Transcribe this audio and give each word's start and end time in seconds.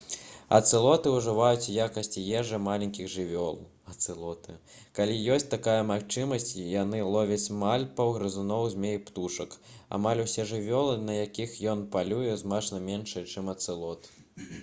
ацэлоты 0.57 1.09
ўжываюць 1.15 1.65
у 1.71 1.73
якасці 1.83 2.21
ежы 2.39 2.59
маленькіх 2.67 3.09
жывёл 3.15 3.59
калі 5.01 5.17
ёсць 5.35 5.45
такая 5.51 5.77
магчымасць 5.91 6.49
яны 6.61 7.03
ловяць 7.17 7.53
малпаў 7.65 8.15
грызуноў 8.17 8.65
змей 8.73 8.97
і 9.03 9.05
птушак 9.09 9.55
амаль 10.01 10.25
усе 10.27 10.47
жывёлы 10.55 10.97
на 11.05 11.21
якіх 11.21 11.57
ён 11.77 11.87
палюе 11.97 12.33
значна 12.47 12.83
меншыя 12.91 13.25
чым 13.35 13.55
ацэлот 13.57 14.13